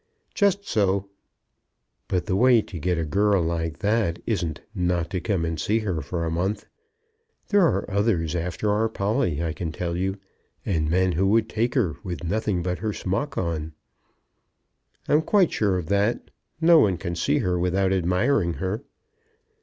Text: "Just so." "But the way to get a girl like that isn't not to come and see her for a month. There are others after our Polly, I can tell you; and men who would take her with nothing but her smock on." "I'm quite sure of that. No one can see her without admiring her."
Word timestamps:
"Just 0.33 0.67
so." 0.67 1.09
"But 2.07 2.25
the 2.25 2.35
way 2.35 2.63
to 2.63 2.79
get 2.79 2.97
a 2.97 3.05
girl 3.05 3.39
like 3.43 3.77
that 3.77 4.17
isn't 4.25 4.59
not 4.73 5.11
to 5.11 5.21
come 5.21 5.45
and 5.45 5.59
see 5.59 5.77
her 5.85 6.01
for 6.01 6.25
a 6.25 6.31
month. 6.31 6.65
There 7.49 7.61
are 7.61 7.85
others 7.87 8.35
after 8.35 8.71
our 8.71 8.89
Polly, 8.89 9.43
I 9.43 9.53
can 9.53 9.71
tell 9.71 9.95
you; 9.95 10.17
and 10.65 10.89
men 10.89 11.11
who 11.11 11.27
would 11.27 11.47
take 11.47 11.75
her 11.75 11.97
with 12.03 12.23
nothing 12.23 12.63
but 12.63 12.79
her 12.79 12.93
smock 12.93 13.37
on." 13.37 13.73
"I'm 15.07 15.21
quite 15.21 15.51
sure 15.51 15.77
of 15.77 15.85
that. 15.89 16.31
No 16.59 16.79
one 16.79 16.97
can 16.97 17.13
see 17.15 17.37
her 17.45 17.59
without 17.59 17.93
admiring 17.93 18.53
her." 18.53 18.83